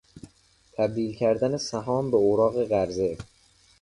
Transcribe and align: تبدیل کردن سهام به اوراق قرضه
تبدیل 0.77 1.15
کردن 1.15 1.57
سهام 1.57 2.11
به 2.11 2.17
اوراق 2.17 2.63
قرضه 2.63 3.17